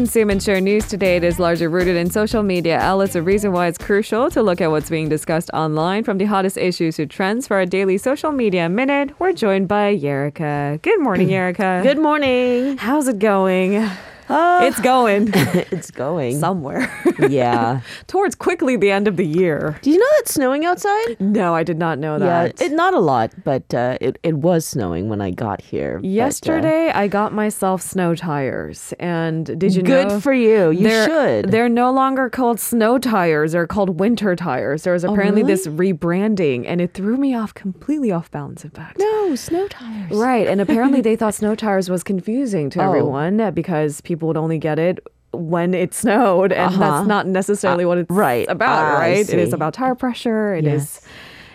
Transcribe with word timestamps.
consume 0.00 0.30
and 0.30 0.42
share 0.42 0.62
news 0.62 0.86
today, 0.86 1.16
it 1.16 1.24
is 1.24 1.38
largely 1.38 1.66
rooted 1.66 1.94
in 1.94 2.08
social 2.08 2.42
media 2.42 2.78
outlets. 2.78 3.14
A 3.16 3.20
reason 3.20 3.52
why 3.52 3.66
it's 3.66 3.76
crucial 3.76 4.30
to 4.30 4.42
look 4.42 4.62
at 4.62 4.70
what's 4.70 4.88
being 4.88 5.10
discussed 5.10 5.50
online 5.52 6.04
from 6.04 6.16
the 6.16 6.24
hottest 6.24 6.56
issues 6.56 6.96
to 6.96 7.04
trends 7.04 7.46
for 7.46 7.58
our 7.58 7.66
daily 7.66 7.98
social 7.98 8.32
media 8.32 8.66
minute. 8.70 9.12
We're 9.20 9.34
joined 9.34 9.68
by 9.68 9.94
Yerika. 9.94 10.80
Good 10.80 11.02
morning, 11.02 11.28
Yerika. 11.36 11.82
Good 11.82 11.98
morning. 11.98 12.78
How's 12.78 13.08
it 13.08 13.18
going? 13.18 13.86
Uh, 14.30 14.60
It's 14.62 14.80
going 14.80 15.30
it's 15.34 15.90
going. 15.90 16.38
somewhere 16.38 16.90
yeah. 17.28 17.80
towards 18.06 18.34
quickly 18.34 18.76
the 18.76 18.90
end 18.90 19.08
of 19.08 19.16
the 19.16 19.26
year. 19.26 19.78
Do 19.82 19.90
you 19.90 19.98
know 19.98 20.06
it's 20.18 20.34
snowing 20.34 20.64
outside? 20.64 21.20
No, 21.20 21.54
I 21.54 21.62
did 21.64 21.78
not 21.78 21.98
know 21.98 22.14
Yeah, 22.16 22.44
that. 22.48 22.60
it, 22.62 22.72
not 22.72 22.94
a 22.94 23.00
lot, 23.00 23.32
but 23.44 23.72
uh, 23.74 23.98
it, 24.00 24.18
it 24.22 24.36
was 24.36 24.64
snowing 24.64 25.08
when 25.08 25.20
I 25.20 25.30
got 25.30 25.60
here. 25.60 25.98
but, 25.98 26.06
uh, 26.06 26.08
Yesterday, 26.10 26.90
I 26.90 27.08
got 27.08 27.32
myself 27.34 27.82
snow 27.82 28.14
tires, 28.14 28.94
and 29.00 29.46
did 29.58 29.74
you 29.74 29.82
good 29.82 30.08
know? 30.08 30.14
Good 30.14 30.22
for 30.22 30.32
you. 30.32 30.70
You 30.70 30.84
they're, 30.84 31.06
should. 31.06 31.50
They're 31.50 31.68
no 31.68 31.90
longer 31.92 32.30
called 32.30 32.60
snow 32.60 32.98
tires. 32.98 33.52
They're 33.52 33.66
called 33.66 33.98
winter 34.00 34.36
tires. 34.36 34.82
There 34.84 34.92
was 34.92 35.04
apparently 35.04 35.42
Oh, 35.42 35.46
really? 35.46 35.54
this 35.54 35.66
rebranding, 35.66 36.64
and 36.66 36.80
it 36.80 36.94
threw 36.94 37.16
me 37.16 37.34
off 37.34 37.54
completely 37.54 38.10
off 38.12 38.30
balance. 38.30 38.64
In 38.64 38.70
fact. 38.70 38.98
no 38.98 39.34
snow 39.34 39.66
tires. 39.68 40.10
Right, 40.12 40.46
and 40.46 40.60
apparently 40.64 41.00
they 41.00 41.16
thought 41.16 41.34
snow 41.34 41.54
tires 41.54 41.88
was 41.90 42.02
confusing 42.02 42.70
to 42.70 42.80
Oh. 42.80 42.86
everyone 42.88 43.52
because 43.54 44.00
people 44.00 44.19
would 44.28 44.36
only 44.36 44.58
get 44.58 44.78
it 44.78 45.00
when 45.32 45.74
it 45.74 45.94
snowed, 45.94 46.52
and 46.52 46.74
Uh-huh. 46.74 46.78
that's 46.78 47.06
not 47.06 47.26
necessarily 47.26 47.84
what 47.84 47.98
it's 47.98 48.10
right. 48.10 48.46
about. 48.48 48.84
Ah, 48.94 48.98
right, 48.98 49.28
it 49.28 49.38
is 49.38 49.52
about 49.52 49.74
tire 49.74 49.94
pressure. 49.94 50.54
It 50.54 50.66
is 50.66 50.72
Yes. 51.02 51.06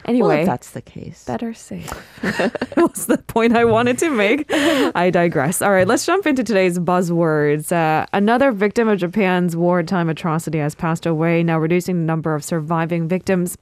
anyway. 0.05 0.27
Well, 0.29 0.39
if 0.39 0.45
that's 0.45 0.69
the 0.71 0.81
case. 0.81 1.25
Better 1.25 1.53
safe. 1.53 1.91
was 2.77 3.07
the 3.07 3.17
point 3.27 3.53
I 3.55 3.65
wanted 3.65 3.97
to 3.99 4.09
make. 4.09 4.45
I 4.95 5.09
digress. 5.09 5.61
All 5.61 5.71
right, 5.71 5.85
let's 5.87 6.05
jump 6.05 6.25
into 6.25 6.41
today's 6.43 6.79
buzzwords. 6.79 7.71
Uh, 7.71 8.05
another 8.13 8.51
victim 8.53 8.87
of 8.87 8.97
Japan's 8.99 9.57
wartime 9.57 10.07
atrocity 10.09 10.59
has 10.59 10.73
passed 10.73 11.05
away, 11.05 11.43
now 11.43 11.59
reducing 11.59 11.97
the 11.97 12.05
number 12.05 12.33
of 12.33 12.43
surviving 12.45 13.09
victims 13.09 13.57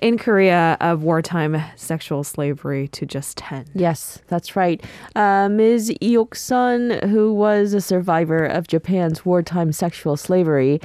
in 0.00 0.18
Korea 0.18 0.76
of 0.80 1.02
wartime 1.02 1.62
sexual 1.76 2.24
slavery 2.24 2.88
to 2.88 3.06
just 3.06 3.36
10. 3.38 3.66
Yes, 3.74 4.20
that's 4.28 4.56
right. 4.56 4.82
Uh, 5.14 5.48
Ms. 5.48 5.92
Iok 6.02 6.36
Sun, 6.36 7.00
who 7.08 7.32
was 7.32 7.74
a 7.74 7.80
survivor 7.80 8.44
of 8.44 8.66
Japan's 8.66 9.24
wartime 9.24 9.72
sexual 9.72 10.16
slavery, 10.16 10.80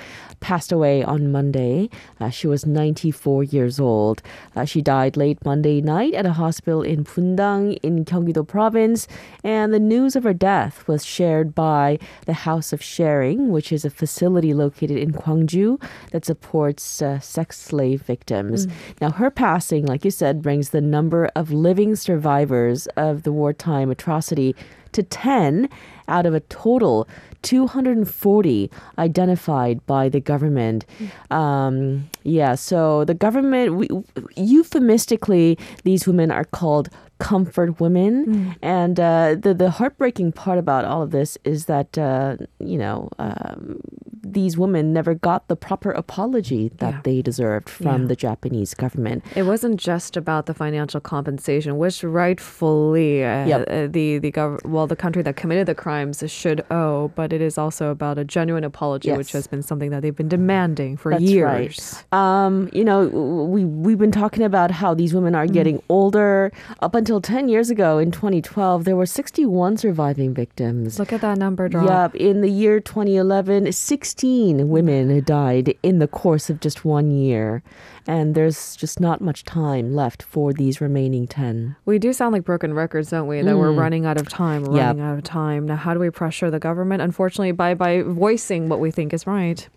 passed 0.46 0.72
away 0.72 1.02
on 1.02 1.32
Monday. 1.32 1.90
Uh, 2.20 2.30
she 2.30 2.46
was 2.46 2.68
94 2.68 3.46
years 3.46 3.80
old. 3.80 4.22
Uh, 4.56 4.64
she 4.64 4.80
died 4.80 5.18
late 5.18 5.44
Monday 5.44 5.82
night 5.82 6.14
at 6.14 6.28
a 6.28 6.34
hospital 6.34 6.84
in 6.84 7.04
Bundang 7.04 7.80
in 7.82 8.06
Gyeonggi-do 8.06 8.44
province, 8.44 9.08
and 9.44 9.74
the 9.74 9.80
news 9.80 10.16
of 10.16 10.24
her 10.24 10.36
death 10.36 10.88
was 10.88 11.04
shared 11.04 11.56
by 11.56 11.98
the 12.28 12.34
House 12.46 12.72
of 12.72 12.80
Sharing, 12.80 13.50
which 13.50 13.72
is 13.72 13.86
a 13.86 13.90
facility 13.90 14.54
located 14.54 15.00
in 15.00 15.14
Gwangju 15.14 15.82
that 16.12 16.26
supports 16.26 17.02
uh, 17.02 17.20
sex 17.20 17.60
slave 17.60 18.04
victims. 18.04 18.68
Now, 19.02 19.10
her 19.10 19.32
passing, 19.32 19.88
like 19.88 20.06
you 20.06 20.12
said, 20.12 20.44
brings 20.44 20.70
the 20.70 20.80
number 20.80 21.32
of 21.36 21.52
living 21.52 21.96
survivors 21.96 22.86
of 22.96 23.24
the 23.24 23.32
wartime 23.32 23.90
atrocity 23.90 24.56
to 24.92 25.02
10 25.02 25.70
out 26.08 26.26
of 26.26 26.34
a 26.34 26.40
total 26.42 27.08
240 27.46 28.70
identified 28.98 29.86
by 29.86 30.10
the 30.10 30.20
government. 30.20 30.86
Um, 31.32 32.10
yeah, 32.24 32.56
so 32.56 33.06
the 33.06 33.14
government, 33.14 33.76
we, 33.76 33.88
euphemistically, 34.36 35.58
these 35.84 36.08
women 36.08 36.32
are 36.32 36.44
called 36.46 36.90
comfort 37.20 37.80
women. 37.80 38.56
And 38.62 39.00
uh, 39.00 39.36
the, 39.40 39.54
the 39.54 39.70
heartbreaking 39.70 40.34
part 40.34 40.58
about 40.60 40.84
all 40.84 41.02
of 41.02 41.12
this 41.12 41.38
is 41.46 41.66
that, 41.66 41.98
uh, 41.98 42.36
you 42.60 42.78
know, 42.78 43.10
um, 43.20 43.80
these 44.22 44.58
women 44.58 44.92
never 44.92 45.14
got 45.14 45.48
the 45.48 45.56
proper 45.56 45.92
apology 45.92 46.72
that 46.80 46.94
Yeah. 46.96 47.02
they 47.04 47.22
deserved 47.22 47.70
from 47.70 48.02
Yeah. 48.02 48.08
the 48.08 48.16
Japanese 48.18 48.74
government. 48.74 49.24
It 49.34 49.44
wasn't 49.44 49.80
just 49.80 50.18
about 50.18 50.46
the 50.48 50.54
financial 50.54 51.00
compensation, 51.00 51.78
which 51.78 52.04
rightfully 52.04 53.24
uh, 53.24 53.46
Yep. 53.46 53.62
uh, 53.70 53.88
the 53.88 54.18
the 54.20 54.32
gov- 54.32 54.66
well 54.66 54.88
the 54.88 54.96
country 54.96 55.22
that 55.24 55.36
committed 55.38 55.68
the 55.68 55.76
crimes 55.76 56.22
should 56.28 56.66
owe, 56.70 57.12
but 57.16 57.32
it 57.36 57.42
is 57.42 57.58
also 57.58 57.92
about 57.92 58.18
a 58.18 58.24
genuine 58.24 58.64
apology, 58.64 59.12
which 59.12 59.32
has 59.34 59.46
been 59.46 59.62
something 59.62 59.92
that 59.92 60.02
they've 60.02 60.16
been 60.16 60.28
demanding 60.30 60.98
for 60.98 61.12
That's 61.12 61.24
years. 61.24 62.04
right. 62.12 62.46
Um, 62.46 62.70
you 62.74 62.84
know, 62.84 63.06
we 63.56 63.66
we've 63.66 63.98
been 64.00 64.12
talking 64.12 64.44
about 64.44 64.72
how 64.72 64.94
these 64.96 65.14
women 65.14 65.36
are 65.36 65.46
getting 65.48 65.82
older. 65.90 66.52
Up 66.82 66.96
until 66.96 67.20
10 67.22 67.50
years 67.50 67.70
ago 67.70 67.98
in 68.00 68.10
2012, 68.12 68.86
there 68.86 68.96
were 68.96 69.06
61 69.06 69.78
surviving 69.78 70.34
victims. 70.34 70.98
Look 70.98 71.14
at 71.14 71.22
that 71.22 71.38
number 71.38 71.68
drop. 71.70 72.14
Yep, 72.14 72.16
in 72.16 72.42
the 72.42 72.50
year 72.50 72.80
2011, 72.80 73.72
16 73.72 74.70
women 74.70 75.24
died 75.24 75.76
in 75.84 76.00
the 76.00 76.08
course 76.08 76.50
of 76.50 76.60
just 76.62 76.86
one 76.86 77.12
year. 77.12 77.62
And 78.08 78.36
there's 78.36 78.76
just 78.76 79.00
not 79.00 79.20
much 79.20 79.44
time 79.46 79.96
left 79.96 80.22
for 80.22 80.54
these 80.54 80.80
remaining 80.80 81.26
10. 81.26 81.76
We 81.86 81.98
do 81.98 82.14
sound 82.14 82.34
like 82.34 82.44
broken 82.44 82.72
records, 82.76 83.10
don't 83.10 83.26
we? 83.28 83.42
That 83.42 83.58
we're 83.58 83.72
Mm. 83.74 83.80
running 83.80 84.06
out 84.06 84.22
of 84.22 84.30
time, 84.30 84.62
Yep. 84.66 84.72
running 84.72 85.02
out 85.02 85.18
of 85.18 85.24
time. 85.24 85.66
Now, 85.66 85.76
how 85.76 85.96
do 85.96 86.00
we 86.00 86.12
pressure 86.12 86.52
the 86.52 86.60
government? 86.60 87.02
Unfortunately, 87.02 87.25
by 87.30 87.74
by 87.74 88.02
voicing 88.02 88.70
what 88.70 88.80
we 88.80 88.92
think 88.92 89.14
is 89.14 89.26
right. 89.26 89.68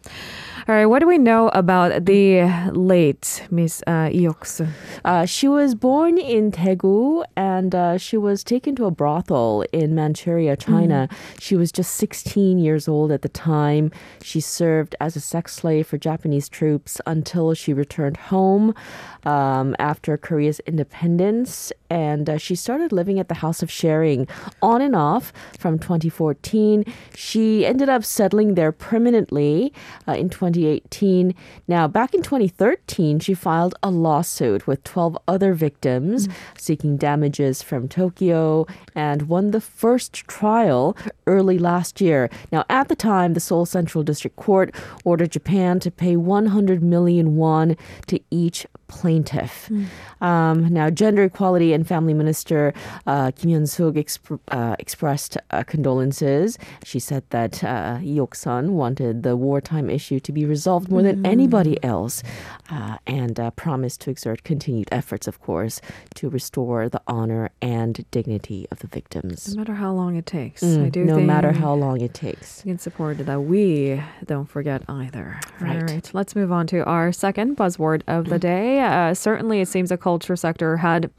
All 0.68 0.74
right, 0.74 0.84
what 0.84 0.98
do 0.98 1.06
we 1.06 1.16
know 1.16 1.48
about 1.54 2.04
the 2.04 2.42
late 2.72 3.46
Miss 3.50 3.82
uh, 3.86 4.10
Ioksu? 4.10 4.68
Uh, 5.02 5.24
she 5.24 5.48
was 5.48 5.74
born 5.74 6.18
in 6.18 6.52
Daegu 6.52 7.24
and 7.36 7.74
uh, 7.74 7.96
she 7.96 8.18
was 8.18 8.44
taken 8.44 8.76
to 8.76 8.84
a 8.84 8.90
brothel 8.90 9.64
in 9.72 9.94
Manchuria, 9.94 10.58
China. 10.58 11.08
She 11.40 11.56
was 11.56 11.72
just 11.72 11.94
16 11.94 12.58
years 12.58 12.86
old 12.86 13.10
at 13.12 13.22
the 13.22 13.30
time. 13.30 13.90
She 14.22 14.40
served 14.40 14.94
as 15.00 15.16
a 15.16 15.20
sex 15.20 15.54
slave 15.54 15.86
for 15.86 15.96
Japanese 15.96 16.50
troops 16.50 17.00
until 17.06 17.54
she 17.54 17.72
returned 17.72 18.18
home 18.18 18.74
um, 19.24 19.74
after 19.78 20.18
Korea's 20.18 20.60
independence. 20.66 21.72
And 21.90 22.28
uh, 22.28 22.38
she 22.38 22.54
started 22.54 22.92
living 22.92 23.18
at 23.18 23.28
the 23.28 23.34
House 23.36 23.62
of 23.62 23.70
Sharing 23.70 24.26
on 24.62 24.80
and 24.80 24.94
off 24.94 25.32
from 25.58 25.78
2014. 25.78 26.84
She 27.14 27.64
ended 27.64 27.88
up 27.88 28.04
settling 28.04 28.54
there 28.54 28.72
permanently 28.72 29.72
uh, 30.06 30.12
in 30.12 30.28
2018. 30.28 31.34
Now, 31.66 31.88
back 31.88 32.14
in 32.14 32.22
2013, 32.22 33.20
she 33.20 33.34
filed 33.34 33.74
a 33.82 33.90
lawsuit 33.90 34.66
with 34.66 34.84
12 34.84 35.18
other 35.26 35.54
victims 35.54 36.28
seeking 36.56 36.96
damages 36.96 37.62
from 37.62 37.88
Tokyo 37.88 38.66
and 38.94 39.22
won 39.28 39.50
the 39.50 39.60
first 39.60 40.14
trial 40.26 40.96
early 41.26 41.58
last 41.58 42.00
year. 42.00 42.30
Now, 42.52 42.64
at 42.68 42.88
the 42.88 42.96
time, 42.96 43.34
the 43.34 43.40
Seoul 43.40 43.66
Central 43.66 44.04
District 44.04 44.36
Court 44.36 44.74
ordered 45.04 45.32
Japan 45.32 45.80
to 45.80 45.90
pay 45.90 46.16
100 46.16 46.82
million 46.82 47.36
won 47.36 47.76
to 48.06 48.20
each 48.30 48.66
plaintiff. 48.88 49.70
Um, 50.20 50.72
now, 50.72 50.90
Gender 50.90 51.24
Equality 51.24 51.72
and 51.78 51.86
Family 51.86 52.14
Minister 52.14 52.74
uh, 53.06 53.30
Kim 53.30 53.50
Hyun-suk 53.50 53.94
exp- 53.94 54.40
uh, 54.48 54.76
expressed 54.78 55.36
uh, 55.50 55.62
condolences. 55.62 56.58
She 56.84 56.98
said 56.98 57.22
that 57.30 57.62
uh, 57.64 57.98
Yok-sun 58.02 58.74
wanted 58.74 59.22
the 59.22 59.36
wartime 59.36 59.88
issue 59.88 60.18
to 60.20 60.32
be 60.32 60.44
resolved 60.44 60.90
more 60.90 61.02
than 61.02 61.24
anybody 61.24 61.82
else 61.84 62.22
uh, 62.70 62.96
and 63.06 63.38
uh, 63.40 63.50
promised 63.52 64.00
to 64.02 64.10
exert 64.10 64.42
continued 64.44 64.88
efforts, 64.92 65.26
of 65.28 65.40
course, 65.40 65.80
to 66.16 66.28
restore 66.28 66.88
the 66.88 67.00
honor 67.06 67.50
and 67.62 68.04
dignity 68.10 68.66
of 68.70 68.80
the 68.80 68.86
victims. 68.88 69.54
No 69.54 69.60
matter 69.60 69.74
how 69.74 69.92
long 69.92 70.16
it 70.16 70.26
takes, 70.26 70.62
Mm, 70.62 70.86
I 70.86 70.88
do 70.88 71.04
no 71.04 71.20
matter 71.20 71.52
how 71.52 71.72
long 71.74 72.00
it 72.00 72.14
takes. 72.14 72.62
can 72.62 72.78
support 72.78 73.18
that 73.18 73.40
we 73.42 74.02
don't 74.26 74.46
forget 74.48 74.82
either. 74.88 75.38
Right. 75.60 75.76
All 75.76 75.82
right, 75.82 76.10
let's 76.12 76.34
move 76.34 76.50
on 76.52 76.66
to 76.68 76.84
our 76.84 77.12
second 77.12 77.56
buzzword 77.56 78.02
of 78.08 78.28
the 78.28 78.38
day. 78.52 78.80
Uh, 78.80 79.14
certainly, 79.14 79.60
it 79.60 79.68
seems 79.68 79.88
the 79.90 79.96
culture 79.96 80.36
sector 80.36 80.76
had 80.76 81.10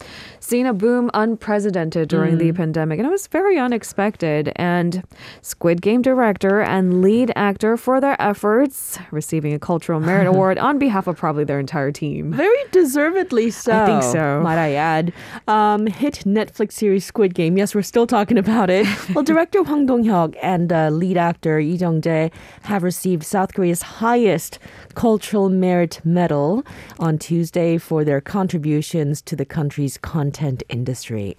seen 0.49 0.65
a 0.65 0.73
boom 0.73 1.11
unprecedented 1.13 2.09
during 2.09 2.39
the 2.39 2.51
pandemic, 2.51 2.97
and 2.97 3.07
it 3.07 3.11
was 3.11 3.27
very 3.27 3.59
unexpected. 3.59 4.51
And 4.55 5.03
Squid 5.43 5.79
Game 5.81 6.01
director 6.01 6.59
and 6.61 7.03
lead 7.03 7.31
actor 7.35 7.77
for 7.77 8.01
their 8.01 8.19
efforts, 8.19 8.97
receiving 9.11 9.53
a 9.53 9.59
Cultural 9.59 9.99
Merit 9.99 10.25
Award 10.33 10.57
on 10.57 10.79
behalf 10.79 11.05
of 11.05 11.17
probably 11.17 11.43
their 11.43 11.59
entire 11.59 11.91
team. 11.91 12.33
Very 12.33 12.63
deservedly 12.71 13.51
so. 13.51 13.73
I 13.73 13.85
think 13.85 14.03
so. 14.03 14.41
Might 14.41 14.57
I 14.57 14.73
add. 14.73 15.13
Um, 15.47 15.85
hit 15.85 16.23
Netflix 16.25 16.71
series 16.73 17.05
Squid 17.05 17.35
Game. 17.35 17.55
Yes, 17.55 17.75
we're 17.75 17.83
still 17.83 18.07
talking 18.07 18.37
about 18.37 18.71
it. 18.71 18.87
well, 19.13 19.23
director 19.23 19.63
Hwang 19.63 19.85
Dong-hyuk 19.85 20.35
and 20.41 20.73
uh, 20.73 20.89
lead 20.89 21.17
actor 21.17 21.59
Lee 21.59 21.75
Jung-jae 21.75 22.31
have 22.63 22.81
received 22.81 23.23
South 23.23 23.53
Korea's 23.53 23.83
highest 23.83 24.57
Cultural 24.95 25.49
Merit 25.49 26.01
Medal 26.03 26.65
on 26.97 27.19
Tuesday 27.19 27.77
for 27.77 28.03
their 28.03 28.19
contributions 28.19 29.21
to 29.21 29.35
the 29.35 29.45
country's 29.45 29.97
content 29.97 30.38
industry. 30.69 31.35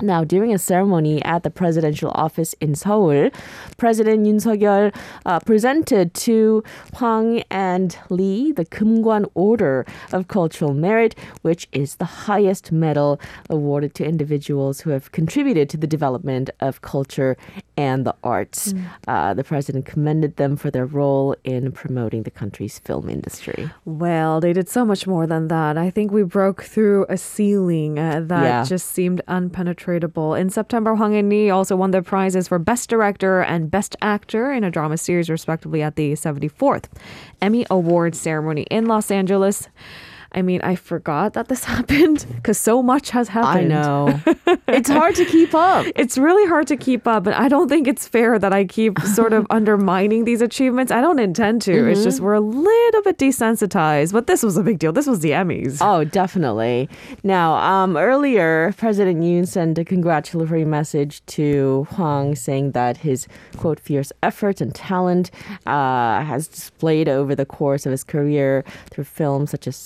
Now, 0.00 0.24
during 0.24 0.52
a 0.54 0.58
ceremony 0.58 1.22
at 1.24 1.42
the 1.42 1.50
presidential 1.50 2.10
office 2.14 2.54
in 2.60 2.74
Seoul, 2.74 3.30
President 3.76 4.26
Yoon 4.26 4.40
Suk-yeol 4.40 4.94
uh, 5.26 5.40
presented 5.40 6.12
to 6.14 6.62
Hwang 6.94 7.42
and 7.50 7.96
Lee 8.10 8.52
the 8.52 8.64
Kumgwan 8.64 9.24
Order 9.34 9.86
of 10.12 10.28
Cultural 10.28 10.74
Merit, 10.74 11.14
which 11.42 11.68
is 11.72 11.96
the 11.96 12.04
highest 12.28 12.72
medal 12.72 13.20
awarded 13.48 13.94
to 13.94 14.04
individuals 14.04 14.80
who 14.82 14.90
have 14.90 15.10
contributed 15.12 15.68
to 15.70 15.76
the 15.76 15.86
development 15.86 16.50
of 16.60 16.82
culture 16.82 17.36
and 17.76 18.06
the 18.06 18.14
arts. 18.22 18.72
Uh, 19.08 19.34
the 19.34 19.42
president 19.44 19.84
commended 19.84 20.36
them 20.36 20.56
for 20.56 20.70
their 20.70 20.86
role 20.86 21.34
in 21.44 21.72
promoting 21.72 22.22
the 22.22 22.30
country's 22.30 22.78
film 22.78 23.08
industry. 23.10 23.70
Well, 23.84 24.40
they 24.40 24.52
did 24.52 24.68
so 24.68 24.84
much 24.84 25.06
more 25.06 25.26
than 25.26 25.48
that. 25.48 25.76
I 25.76 25.90
think 25.90 26.12
we 26.12 26.22
broke 26.22 26.62
through 26.62 27.06
a 27.08 27.16
ceiling 27.16 27.98
uh, 27.98 28.20
that 28.26 28.42
Yeah. 28.44 28.64
just 28.64 28.90
seemed 28.92 29.22
unpenetratable. 29.28 30.38
In 30.38 30.50
September, 30.50 30.94
Hwang 30.94 31.14
and 31.14 31.28
Lee 31.28 31.50
also 31.50 31.76
won 31.76 31.90
the 31.90 32.02
prizes 32.02 32.48
for 32.48 32.58
Best 32.58 32.88
Director 32.90 33.40
and 33.42 33.70
Best 33.70 33.96
Actor 34.02 34.52
in 34.52 34.64
a 34.64 34.70
drama 34.70 34.96
series, 34.96 35.28
respectively, 35.30 35.82
at 35.82 35.96
the 35.96 36.12
74th 36.12 36.84
Emmy 37.40 37.66
Awards 37.70 38.20
ceremony 38.20 38.62
in 38.70 38.86
Los 38.86 39.10
Angeles. 39.10 39.68
I 40.34 40.42
mean, 40.42 40.60
I 40.62 40.74
forgot 40.74 41.34
that 41.34 41.48
this 41.48 41.64
happened 41.74 42.26
because 42.34 42.58
so 42.58 42.82
much 42.82 43.10
has 43.10 43.28
happened. 43.28 43.72
I 43.72 43.76
know. 43.76 44.20
it's 44.68 44.90
hard 44.90 45.14
to 45.14 45.24
keep 45.24 45.54
up. 45.54 45.86
It's 45.94 46.18
really 46.18 46.48
hard 46.48 46.66
to 46.68 46.76
keep 46.76 47.06
up, 47.06 47.26
and 47.26 47.34
I 47.34 47.48
don't 47.48 47.68
think 47.68 47.86
it's 47.86 48.06
fair 48.06 48.38
that 48.38 48.52
I 48.52 48.64
keep 48.64 48.98
sort 49.14 49.32
of 49.32 49.46
undermining 49.50 50.24
these 50.24 50.42
achievements. 50.42 50.90
I 50.90 51.00
don't 51.00 51.18
intend 51.18 51.62
to. 51.62 51.90
It's 51.90 52.02
just 52.02 52.20
we're 52.20 52.34
a 52.34 52.40
little 52.40 53.02
bit 53.02 53.18
desensitized, 53.18 54.12
but 54.12 54.26
this 54.26 54.42
was 54.42 54.56
a 54.56 54.62
big 54.62 54.78
deal. 54.78 54.92
This 54.92 55.06
was 55.06 55.20
the 55.20 55.30
Emmys. 55.30 55.78
Oh, 55.80 56.04
definitely. 56.04 56.88
Now, 57.22 57.54
um, 57.54 57.96
earlier, 57.96 58.74
President 58.76 59.20
Yoon 59.20 59.46
sent 59.46 59.78
a 59.78 59.84
congratulatory 59.84 60.64
message 60.64 61.24
to 61.26 61.86
Hwang 61.92 62.34
saying 62.34 62.72
that 62.72 62.98
his, 62.98 63.28
quote, 63.56 63.78
fierce 63.78 64.12
efforts 64.22 64.60
and 64.60 64.74
talent 64.74 65.30
uh, 65.66 66.22
has 66.22 66.48
displayed 66.48 67.08
over 67.08 67.34
the 67.34 67.46
course 67.46 67.86
of 67.86 67.92
his 67.92 68.02
career 68.02 68.64
through 68.90 69.04
films 69.04 69.50
such 69.50 69.66
as 69.66 69.76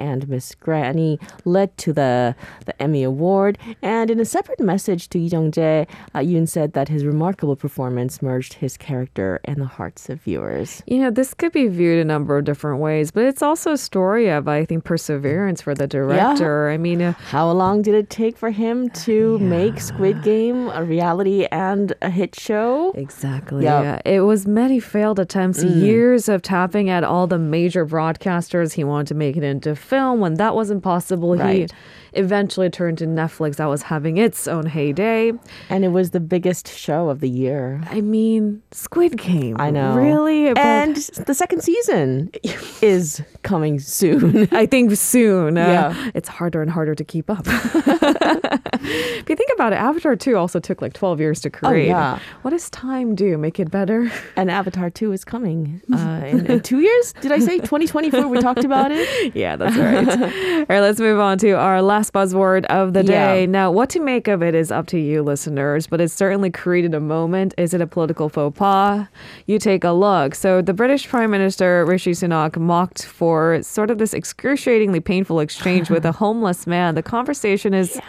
And 0.00 0.28
Miss 0.28 0.54
Granny 0.54 1.18
led 1.44 1.76
to 1.78 1.92
the, 1.92 2.34
the 2.64 2.80
Emmy 2.82 3.02
Award. 3.02 3.58
And 3.82 4.10
in 4.10 4.20
a 4.20 4.24
separate 4.24 4.60
message 4.60 5.08
to 5.10 5.18
Lee 5.18 5.26
Jung-jae, 5.26 5.86
uh, 6.14 6.18
Yoon 6.20 6.48
said 6.48 6.72
that 6.72 6.88
his 6.88 7.04
remarkable 7.04 7.56
performance 7.56 8.22
merged 8.22 8.54
his 8.54 8.76
character 8.76 9.40
and 9.44 9.58
the 9.58 9.66
hearts 9.66 10.08
of 10.08 10.22
viewers. 10.22 10.82
You 10.86 10.98
know, 10.98 11.10
this 11.10 11.34
could 11.34 11.52
be 11.52 11.68
viewed 11.68 11.98
a 11.98 12.04
number 12.04 12.38
of 12.38 12.44
different 12.44 12.80
ways, 12.80 13.10
but 13.10 13.24
it's 13.24 13.42
also 13.42 13.72
a 13.72 13.78
story 13.78 14.28
of, 14.28 14.48
I 14.48 14.64
think, 14.64 14.84
perseverance 14.84 15.60
for 15.60 15.74
the 15.74 15.86
director. 15.86 16.70
I 16.70 16.78
mean, 16.78 17.02
uh, 17.02 17.12
How 17.12 17.50
long 17.50 17.82
did 17.82 17.94
it 17.94 18.08
take 18.08 18.36
for 18.36 18.50
him 18.50 18.88
to 19.06 19.38
make 19.40 19.80
Squid 19.80 20.22
Game 20.22 20.68
a 20.68 20.84
reality 20.84 21.46
and 21.50 21.67
a 22.02 22.10
hit 22.10 22.38
show? 22.38 22.92
Exactly. 22.94 23.64
Yep. 23.64 23.82
Yeah. 23.84 24.00
It 24.14 24.20
was 24.20 24.46
many 24.46 24.80
failed 24.80 25.18
attempts, 25.18 25.62
years 25.62 26.28
of 26.28 26.42
tapping 26.42 26.88
at 26.90 27.04
all 27.04 27.26
the 27.26 27.38
major 27.38 27.86
broadcasters. 27.86 28.72
He 28.72 28.84
wanted 28.84 29.08
to 29.08 29.14
make 29.14 29.36
it 29.36 29.42
into 29.42 29.74
film. 29.76 30.20
When 30.20 30.34
that 30.34 30.54
wasn't 30.54 30.82
possible, 30.82 31.36
Right. 31.36 31.70
he 31.70 31.76
eventually 32.20 32.70
turned 32.70 32.98
to 32.98 33.06
Netflix 33.06 33.56
that 33.56 33.66
was 33.66 33.82
having 33.82 34.16
its 34.16 34.48
own 34.48 34.66
heyday. 34.66 35.32
And 35.68 35.84
it 35.84 35.88
was 35.88 36.10
the 36.10 36.20
biggest 36.20 36.66
show 36.68 37.10
of 37.10 37.20
the 37.20 37.28
year. 37.28 37.80
I 37.90 38.00
mean, 38.00 38.62
Squid 38.72 39.18
Game. 39.18 39.56
I 39.58 39.70
know. 39.70 39.94
Really? 39.94 40.48
But 40.54 40.58
And 40.58 40.96
the 40.96 41.34
second 41.34 41.62
season 41.62 42.30
is 42.82 43.22
coming 43.42 43.78
soon. 43.78 44.48
I 44.52 44.66
think 44.66 44.92
soon. 44.96 45.58
Uh, 45.58 45.66
Yeah. 45.68 46.10
It's 46.14 46.28
harder 46.28 46.62
and 46.62 46.70
harder 46.70 46.94
to 46.94 47.04
keep 47.04 47.28
up. 47.30 47.44
if 47.46 49.28
you 49.28 49.36
think 49.36 49.50
about 49.54 49.72
it, 49.72 49.76
Avatar 49.76 50.16
2 50.16 50.36
also 50.36 50.60
took 50.60 50.80
like 50.82 50.92
12 50.92 51.20
years 51.20 51.40
to 51.42 51.50
create. 51.58 51.90
Oh, 51.90 51.96
yeah. 51.96 52.18
What 52.42 52.50
does 52.50 52.70
time 52.70 53.14
do? 53.14 53.36
Make 53.38 53.58
it 53.58 53.70
better? 53.70 54.10
and 54.36 54.50
Avatar 54.50 54.90
2 54.90 55.12
is 55.12 55.24
coming 55.24 55.80
uh, 55.92 56.22
in, 56.26 56.46
in 56.46 56.60
two 56.62 56.80
years. 56.80 57.12
Did 57.20 57.32
I 57.32 57.38
say 57.38 57.58
2024? 57.58 58.28
We 58.28 58.40
talked 58.40 58.64
about 58.64 58.92
it. 58.92 59.08
Yeah, 59.38 59.56
that's 59.56 59.76
right. 59.76 60.08
All 60.08 60.66
right, 60.68 60.80
let's 60.80 60.98
move 60.98 61.20
on 61.20 61.38
to 61.38 61.52
our 61.52 61.82
last 61.82 62.12
buzzword 62.12 62.64
of 62.66 62.92
the 62.92 63.02
day. 63.02 63.40
Yeah. 63.40 63.46
Now, 63.46 63.70
what 63.70 63.90
to 63.90 64.00
make 64.00 64.26
of 64.26 64.42
it 64.42 64.54
is 64.54 64.72
up 64.72 64.86
to 64.88 64.98
you, 64.98 65.22
listeners, 65.22 65.86
but 65.86 66.00
it's 66.00 66.14
certainly 66.14 66.50
created 66.50 66.94
a 66.94 67.00
moment. 67.00 67.54
Is 67.56 67.74
it 67.74 67.80
a 67.80 67.86
political 67.86 68.28
faux 68.28 68.58
pas? 68.58 69.06
You 69.46 69.58
take 69.58 69.84
a 69.84 69.90
look. 69.90 70.34
So, 70.34 70.62
the 70.62 70.72
British 70.72 71.08
Prime 71.08 71.30
Minister 71.30 71.84
Rishi 71.84 72.12
Sunak 72.12 72.56
mocked 72.58 73.04
for 73.04 73.62
sort 73.62 73.90
of 73.90 73.98
this 73.98 74.14
excruciatingly 74.14 75.00
painful 75.00 75.40
exchange 75.40 75.90
with 75.90 76.04
a 76.04 76.12
homeless 76.12 76.66
man. 76.66 76.94
The 76.94 77.02
conversation 77.02 77.74
is. 77.74 78.00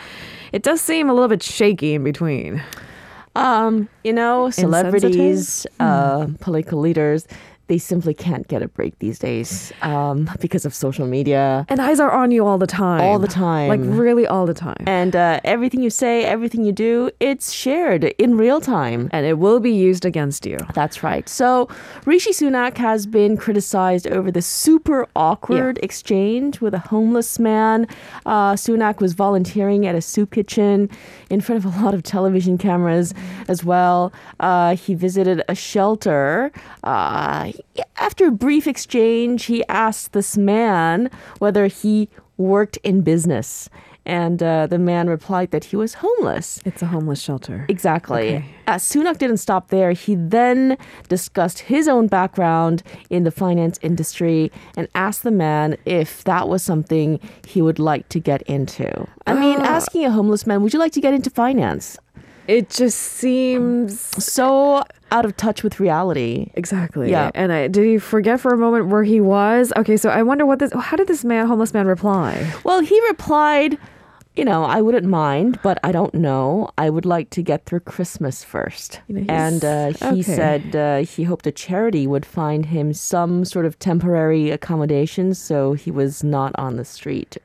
It 0.52 0.64
does 0.64 0.82
seem 0.82 1.10
a 1.10 1.14
little 1.14 1.28
bit 1.30 1.44
shaky 1.44 1.94
in 1.94 2.04
between. 2.04 2.64
Um, 3.36 3.88
you 4.04 4.12
know, 4.14 4.50
celebrities, 4.50 5.66
uh, 5.80 6.28
political 6.40 6.80
leaders, 6.80 7.28
they 7.70 7.78
simply 7.78 8.16
can't 8.16 8.48
get 8.48 8.64
a 8.64 8.68
break 8.68 8.98
these 8.98 9.20
days 9.20 9.72
um, 9.84 10.28
because 10.42 10.66
of 10.66 10.74
social 10.74 11.06
media. 11.06 11.66
And 11.70 11.80
eyes 11.80 12.00
are 12.00 12.12
on 12.12 12.32
you 12.32 12.46
all 12.46 12.58
the 12.58 12.68
time. 12.68 13.00
All 13.00 13.20
the 13.20 13.28
time. 13.28 13.70
Like, 13.70 13.80
really 13.84 14.26
all 14.26 14.48
the 14.48 14.56
time. 14.56 14.84
And 14.88 15.16
uh, 15.16 15.40
everything 15.44 15.82
you 15.82 15.92
say, 15.92 16.26
everything 16.26 16.66
you 16.66 16.72
do, 16.72 17.12
it's 17.20 17.54
shared 17.54 18.06
in 18.18 18.38
real 18.38 18.60
time. 18.60 19.08
And 19.12 19.26
it 19.26 19.38
will 19.38 19.60
be 19.60 19.72
used 19.72 20.04
against 20.04 20.48
you. 20.48 20.58
That's 20.74 21.04
right. 21.04 21.30
So 21.30 21.70
Rishi 22.06 22.32
Sunak 22.32 22.78
has 22.78 23.06
been 23.06 23.38
criticized 23.38 24.08
over 24.08 24.32
the 24.32 24.42
super 24.42 25.08
awkward 25.16 25.80
exchange 25.84 26.62
with 26.62 26.74
a 26.74 26.80
homeless 26.80 27.38
man. 27.38 27.88
Uh, 28.26 28.54
Sunak 28.54 29.00
was 29.00 29.14
volunteering 29.14 29.86
at 29.86 29.94
a 29.94 30.02
soup 30.02 30.32
kitchen 30.32 30.90
in 31.30 31.40
front 31.40 31.64
of 31.64 31.72
a 31.72 31.84
lot 31.84 31.94
of 31.94 32.02
television 32.02 32.58
cameras 32.58 33.14
as 33.48 33.64
well. 33.64 34.12
Uh, 34.40 34.76
he 34.76 34.96
visited 34.96 35.44
a 35.48 35.54
shelter. 35.54 36.52
Uh, 37.78 37.84
after 37.98 38.28
a 38.28 38.32
brief 38.32 38.68
exchange, 38.68 39.46
he 39.46 39.64
asked 39.68 40.14
this 40.14 40.38
man 40.38 41.10
whether 41.40 41.68
he 41.68 42.10
worked 42.38 42.78
in 42.78 43.02
business. 43.02 43.70
And 44.06 44.42
uh, 44.42 44.66
the 44.66 44.80
man 44.80 45.08
replied 45.08 45.52
that 45.52 45.66
he 45.66 45.76
was 45.76 45.96
homeless. 45.96 46.62
It's 46.66 46.82
a 46.82 46.88
homeless 46.88 47.22
shelter. 47.22 47.68
Exactly. 47.70 48.38
Okay. 48.38 48.46
Uh, 48.66 48.76
Sunak 48.76 49.20
didn't 49.20 49.38
stop 49.38 49.68
there. 49.68 49.92
He 49.92 50.16
then 50.16 50.78
discussed 51.10 51.60
his 51.60 51.88
own 51.88 52.08
background 52.08 52.82
in 53.12 53.24
the 53.24 53.30
finance 53.30 53.78
industry 53.84 54.52
and 54.76 54.88
asked 54.96 55.22
the 55.22 55.32
man 55.32 55.78
if 55.86 56.24
that 56.24 56.50
was 56.50 56.64
something 56.64 57.20
he 57.46 57.62
would 57.62 57.78
like 57.78 58.10
to 58.10 58.20
get 58.20 58.42
into. 58.44 59.08
I 59.28 59.34
mean, 59.34 59.60
asking 59.60 60.06
a 60.06 60.12
homeless 60.12 60.48
man, 60.48 60.64
would 60.64 60.74
you 60.74 60.80
like 60.80 60.94
to 60.94 61.02
get 61.02 61.14
into 61.14 61.30
finance? 61.30 62.00
It 62.50 62.72
just 62.72 62.98
seems 62.98 64.00
So 64.24 64.84
out 65.12 65.24
of 65.24 65.38
touch 65.38 65.62
with 65.62 65.80
reality. 65.80 66.50
exactly. 66.56 67.12
Yeah. 67.12 67.30
And 67.36 67.54
I 67.54 67.68
did 67.68 67.86
he 67.86 68.00
forget 68.00 68.40
for 68.40 68.52
a 68.52 68.58
moment 68.58 68.88
where 68.88 69.04
he 69.04 69.22
was? 69.22 69.72
Okay, 69.78 69.98
so 69.98 70.10
I 70.10 70.24
wonder 70.24 70.48
what 70.48 70.58
this. 70.58 70.74
How 70.74 70.98
did 70.98 71.08
this 71.08 71.24
man, 71.24 71.46
homeless 71.46 71.76
man, 71.76 71.86
reply? 71.86 72.52
Well, 72.64 72.80
he 72.80 73.00
replied, 73.08 73.78
you 74.36 74.46
know, 74.46 74.64
I 74.64 74.82
wouldn't 74.82 75.06
mind, 75.06 75.60
but 75.62 75.78
I 75.84 75.92
don't 75.92 76.16
know. 76.16 76.72
I 76.76 76.90
would 76.90 77.06
like 77.06 77.30
to 77.32 77.44
get 77.44 77.66
through 77.66 77.82
Christmas 77.82 78.44
first. 78.44 79.00
You 79.08 79.22
know, 79.22 79.26
and 79.30 79.64
uh, 79.64 79.88
he 79.92 80.22
okay. 80.22 80.22
said 80.24 80.76
uh, 80.76 80.98
he 81.06 81.26
hoped 81.26 81.46
a 81.46 81.52
charity 81.52 82.08
would 82.08 82.26
find 82.26 82.66
him 82.66 82.94
some 82.94 83.46
sort 83.46 83.68
of 83.68 83.78
temporary 83.78 84.50
accommodation 84.50 85.36
so 85.36 85.74
he 85.74 85.92
was 85.92 86.24
not 86.24 86.52
on 86.58 86.78
the 86.78 86.86
street 86.86 87.38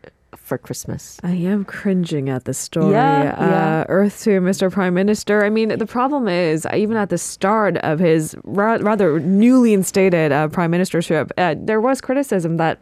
for 0.44 0.58
Christmas. 0.58 1.18
I 1.22 1.32
am 1.32 1.64
cringing 1.64 2.28
at 2.28 2.44
the 2.44 2.52
story. 2.52 2.92
Yeah, 2.92 3.34
uh, 3.38 3.46
yeah. 3.46 3.84
Earth 3.88 4.22
to 4.24 4.40
Mr. 4.40 4.70
Prime 4.70 4.92
Minister. 4.92 5.42
I 5.42 5.48
mean, 5.48 5.70
the 5.78 5.86
problem 5.86 6.28
is, 6.28 6.66
even 6.74 6.96
at 6.96 7.08
the 7.08 7.18
start 7.18 7.78
of 7.78 7.98
his 7.98 8.36
ra- 8.44 8.78
rather 8.80 9.18
newly 9.18 9.72
instated 9.72 10.32
uh, 10.32 10.48
prime 10.48 10.70
ministership, 10.70 11.30
uh, 11.38 11.54
there 11.58 11.80
was 11.80 12.00
criticism 12.00 12.58
that 12.58 12.78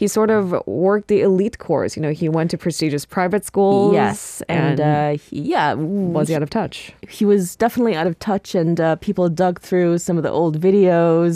he 0.00 0.06
sort 0.18 0.30
of 0.38 0.44
worked 0.66 1.06
the 1.12 1.20
elite 1.28 1.58
course. 1.66 1.90
You 1.96 2.02
know, 2.04 2.12
he 2.22 2.28
went 2.38 2.48
to 2.52 2.58
prestigious 2.66 3.04
private 3.16 3.42
schools. 3.50 3.92
Yes, 4.02 4.42
and, 4.48 4.78
uh, 4.80 5.10
he, 5.24 5.40
yeah, 5.54 5.74
was 6.18 6.24
he 6.30 6.34
out 6.38 6.42
of 6.48 6.50
touch? 6.60 6.76
he 7.18 7.24
was 7.32 7.44
definitely 7.64 7.94
out 8.00 8.06
of 8.10 8.14
touch 8.30 8.48
and 8.62 8.76
uh, 8.80 8.88
people 9.06 9.24
dug 9.44 9.54
through 9.68 9.92
some 10.06 10.16
of 10.20 10.22
the 10.28 10.30
old 10.40 10.54
videos 10.68 11.34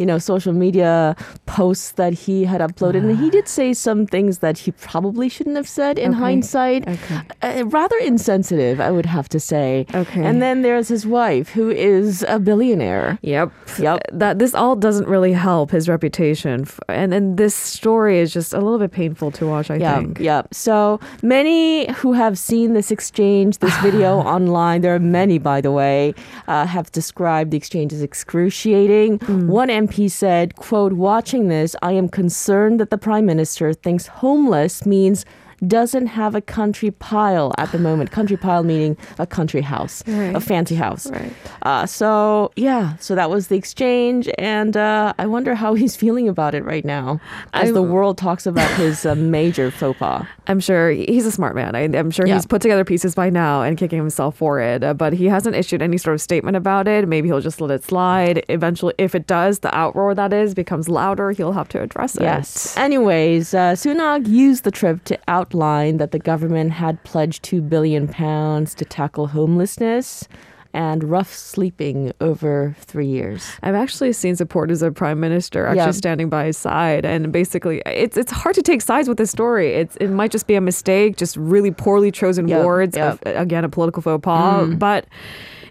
you 0.00 0.04
know 0.08 0.18
social 0.32 0.52
media 0.64 1.14
posts 1.46 1.88
that 2.00 2.12
he 2.24 2.36
had 2.52 2.60
uploaded 2.60 3.02
and 3.06 3.12
he 3.24 3.28
did 3.36 3.46
say 3.58 3.68
some 3.72 4.00
things 4.14 4.32
that 4.44 4.56
he 4.64 4.70
probably 4.90 5.28
shouldn't 5.34 5.56
have 5.62 5.68
said 5.78 5.94
in 5.98 6.10
Okay. 6.12 6.18
hindsight 6.26 6.80
Okay. 6.96 7.20
uh, 7.46 7.64
rather 7.78 7.96
insensitive 8.12 8.76
i 8.88 8.90
would 8.96 9.06
have 9.16 9.28
to 9.34 9.38
say 9.52 9.86
Okay. 10.02 10.24
and 10.28 10.42
then 10.44 10.56
there's 10.66 10.88
his 10.96 11.04
wife 11.20 11.46
who 11.56 11.66
is 11.70 12.24
a 12.36 12.38
billionaire 12.48 13.08
Yep. 13.22 13.48
Yep. 13.86 13.98
That 14.22 14.34
this 14.42 14.52
all 14.60 14.74
doesn't 14.86 15.06
really 15.14 15.34
help 15.48 15.70
his 15.76 15.84
reputation, 15.94 16.56
and 16.88 17.10
and 17.16 17.26
this 17.42 17.54
story 17.78 18.01
is 18.08 18.32
just 18.32 18.52
a 18.52 18.58
little 18.58 18.78
bit 18.78 18.92
painful 18.92 19.30
to 19.32 19.46
watch. 19.46 19.70
I 19.70 19.76
yeah, 19.76 19.98
think. 19.98 20.18
yeah. 20.20 20.42
So 20.50 21.00
many 21.22 21.90
who 21.92 22.12
have 22.12 22.38
seen 22.38 22.74
this 22.74 22.90
exchange, 22.90 23.58
this 23.58 23.76
video 23.78 24.18
online, 24.36 24.80
there 24.80 24.94
are 24.94 24.98
many, 24.98 25.38
by 25.38 25.60
the 25.60 25.72
way, 25.72 26.14
uh, 26.48 26.66
have 26.66 26.90
described 26.92 27.50
the 27.50 27.56
exchange 27.56 27.92
as 27.92 28.02
excruciating. 28.02 29.18
One 29.46 29.68
MP 29.68 30.10
said, 30.10 30.56
quote, 30.56 30.92
watching 30.94 31.48
this, 31.48 31.76
I 31.82 31.92
am 31.92 32.08
concerned 32.08 32.80
that 32.80 32.90
the 32.90 32.98
prime 32.98 33.26
minister 33.26 33.72
thinks 33.72 34.06
homeless 34.06 34.84
means 34.86 35.24
doesn't 35.66 36.06
have 36.06 36.34
a 36.34 36.40
country 36.40 36.90
pile 36.90 37.52
at 37.58 37.70
the 37.72 37.78
moment. 37.78 38.10
country 38.18 38.36
pile 38.36 38.62
meaning 38.64 38.96
a 39.18 39.26
country 39.26 39.60
house, 39.60 40.02
Right. 40.06 40.34
a 40.34 40.40
fancy 40.40 40.74
house. 40.74 41.10
Right. 41.10 41.32
Uh, 41.62 41.86
so 41.86 42.52
yeah, 42.56 42.96
so 42.98 43.14
that 43.14 43.30
was 43.30 43.48
the 43.48 43.56
exchange, 43.56 44.28
and 44.38 44.76
uh, 44.76 45.12
I 45.18 45.26
wonder 45.26 45.54
how 45.54 45.74
he's 45.82 45.96
feeling 45.96 46.28
about 46.28 46.54
it 46.54 46.64
right 46.64 46.84
now, 46.84 47.20
as 47.52 47.68
I- 47.68 47.72
the 47.72 47.82
world 47.82 48.18
talks 48.18 48.46
about 48.46 48.70
his 48.76 49.06
uh, 49.06 49.14
major 49.14 49.70
faux 49.70 49.98
pas. 49.98 50.26
I'm 50.48 50.58
sure 50.60 50.90
he's 50.90 51.24
a 51.24 51.30
smart 51.32 51.54
man. 51.54 51.76
I, 51.76 51.82
I'm 51.96 52.10
sure 52.10 52.26
Yeah. 52.26 52.34
he's 52.34 52.46
put 52.46 52.60
together 52.62 52.84
pieces 52.84 53.14
by 53.14 53.30
now 53.30 53.62
and 53.62 53.78
kicking 53.78 53.98
himself 53.98 54.36
for 54.36 54.58
it. 54.60 54.82
Uh, 54.82 54.92
but 54.92 55.12
he 55.12 55.26
hasn't 55.26 55.54
issued 55.54 55.80
any 55.82 55.96
sort 55.98 56.14
of 56.14 56.20
statement 56.20 56.56
about 56.56 56.88
it. 56.88 57.06
Maybe 57.06 57.28
he'll 57.28 57.40
just 57.40 57.60
let 57.60 57.70
it 57.70 57.84
slide. 57.84 58.44
Eventually, 58.48 58.92
if 58.98 59.14
it 59.14 59.28
does, 59.28 59.60
the 59.60 59.68
outroar 59.68 60.16
that 60.16 60.32
is 60.32 60.52
becomes 60.54 60.88
louder. 60.88 61.30
He'll 61.30 61.52
have 61.52 61.68
to 61.68 61.80
address 61.80 62.16
it. 62.16 62.22
Yes. 62.22 62.76
Anyways, 62.76 63.54
uh, 63.54 63.72
Sunak 63.74 64.26
used 64.28 64.64
the 64.64 64.72
trip 64.72 65.04
to 65.04 65.16
outline 65.52 65.98
that 65.98 66.10
the 66.12 66.18
government 66.18 66.72
had 66.72 67.02
pledged 67.04 67.42
two 67.42 67.60
billion 67.60 68.08
pounds 68.08 68.74
to 68.76 68.84
tackle 68.84 69.28
homelessness 69.28 70.26
and 70.74 71.04
rough 71.04 71.30
sleeping 71.34 72.10
over 72.22 72.74
three 72.80 73.06
years. 73.06 73.46
I've 73.62 73.74
actually 73.74 74.14
seen 74.14 74.36
supporters 74.36 74.80
of 74.80 74.94
Prime 74.94 75.20
Minister 75.20 75.66
actually 75.66 75.78
Yeah. 75.84 75.90
standing 75.90 76.30
by 76.30 76.46
his 76.46 76.56
side, 76.56 77.04
and 77.04 77.30
basically, 77.30 77.82
it's 77.84 78.16
it's 78.16 78.32
hard 78.32 78.54
to 78.54 78.62
take 78.62 78.80
sides 78.80 79.06
with 79.06 79.18
this 79.18 79.30
story. 79.30 79.74
It's 79.74 79.96
it 79.96 80.08
might 80.08 80.30
just 80.30 80.46
be 80.46 80.54
a 80.54 80.62
mistake, 80.62 81.16
just 81.18 81.36
really 81.36 81.70
poorly 81.70 82.10
chosen 82.10 82.48
Yep, 82.48 82.64
words. 82.64 82.96
yep. 82.96 83.18
Of, 83.26 83.36
again, 83.36 83.64
a 83.64 83.68
political 83.68 84.02
faux 84.02 84.22
pas, 84.22 84.66
mm. 84.68 84.78
but. 84.78 85.06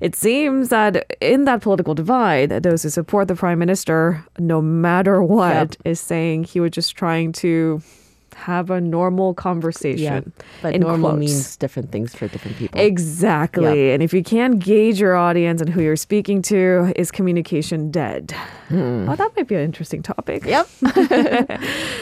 It 0.02 0.16
seems 0.16 0.70
that 0.70 1.06
in 1.22 1.46
that 1.46 1.62
political 1.62 1.94
divide, 1.94 2.50
those 2.64 2.82
who 2.82 2.90
support 2.90 3.28
the 3.28 3.36
prime 3.36 3.60
minister, 3.60 4.26
no 4.40 4.60
matter 4.60 5.22
what, 5.22 5.54
Yep. 5.54 5.76
is 5.86 6.00
saying 6.00 6.46
he 6.46 6.60
was 6.60 6.72
just 6.72 6.96
trying 6.96 7.34
to 7.34 7.84
have 8.36 8.70
a 8.70 8.82
normal 8.82 9.34
conversation. 9.34 10.34
But 10.62 10.76
in 10.76 10.82
normal 10.82 11.12
quotes. 11.12 11.20
means 11.20 11.56
different 11.58 11.92
things 11.92 12.16
for 12.16 12.28
different 12.28 12.58
people. 12.58 12.80
Exactly. 12.80 13.92
And 13.94 14.02
if 14.02 14.14
you 14.14 14.24
can't 14.24 14.60
gauge 14.60 15.00
your 15.00 15.16
audience 15.16 15.62
and 15.62 15.70
who 15.70 15.82
you're 15.82 15.96
speaking 15.96 16.42
to, 16.44 16.94
is 16.96 17.12
communication 17.12 17.92
dead? 17.92 18.32
Hmm. 18.68 19.10
Oh, 19.10 19.16
that 19.16 19.32
might 19.36 19.48
be 19.48 19.56
an 19.56 19.62
interesting 19.62 20.02
topic. 20.02 20.46
Yep. 20.46 20.68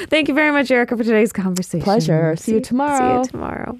Thank 0.09 0.27
you 0.27 0.33
very 0.33 0.51
much, 0.51 0.71
Erica, 0.71 0.95
for 0.95 1.03
today's 1.03 1.33
conversation. 1.33 1.83
Pleasure. 1.83 2.36
See 2.36 2.53
you 2.53 2.62
tomorrow. 2.62 3.24
See 3.24 3.27
you 3.27 3.31
tomorrow. 3.31 3.79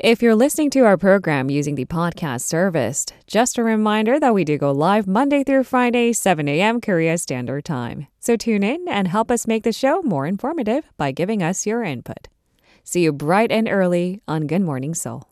If 0.00 0.22
you're 0.22 0.36
listening 0.36 0.70
to 0.70 0.84
our 0.84 0.96
program 0.96 1.50
using 1.50 1.74
the 1.74 1.84
podcast 1.84 2.42
service, 2.42 3.04
just 3.26 3.58
a 3.58 3.64
reminder 3.64 4.20
that 4.20 4.32
we 4.32 4.44
do 4.44 4.56
go 4.56 4.70
live 4.70 5.08
Monday 5.08 5.42
through 5.42 5.64
Friday, 5.64 6.12
7 6.12 6.46
a.m. 6.46 6.80
Korea 6.80 7.18
Standard 7.18 7.64
Time. 7.64 8.06
So 8.28 8.36
tune 8.36 8.62
in 8.62 8.86
and 8.88 9.08
help 9.08 9.30
us 9.30 9.46
make 9.46 9.62
the 9.62 9.72
show 9.72 10.02
more 10.02 10.26
informative 10.26 10.84
by 10.98 11.12
giving 11.12 11.42
us 11.42 11.64
your 11.64 11.82
input. 11.82 12.28
See 12.84 13.00
you 13.00 13.10
bright 13.10 13.50
and 13.50 13.66
early 13.66 14.20
on 14.28 14.46
Good 14.46 14.60
Morning 14.60 14.94
Seoul. 14.94 15.26